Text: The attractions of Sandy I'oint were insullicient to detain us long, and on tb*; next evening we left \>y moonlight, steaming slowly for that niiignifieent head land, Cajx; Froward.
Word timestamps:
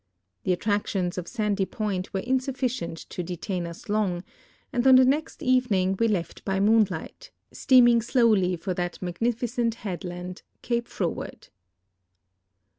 The 0.45 0.51
attractions 0.53 1.19
of 1.19 1.27
Sandy 1.27 1.63
I'oint 1.67 2.11
were 2.11 2.23
insullicient 2.23 3.07
to 3.09 3.21
detain 3.21 3.67
us 3.67 3.87
long, 3.87 4.23
and 4.73 4.87
on 4.87 4.97
tb*; 4.97 5.05
next 5.05 5.43
evening 5.43 5.95
we 5.99 6.07
left 6.07 6.43
\>y 6.43 6.59
moonlight, 6.59 7.29
steaming 7.51 8.01
slowly 8.01 8.55
for 8.55 8.73
that 8.73 8.97
niiignifieent 9.03 9.75
head 9.75 10.03
land, 10.03 10.41
Cajx; 10.63 10.87
Froward. 10.87 11.49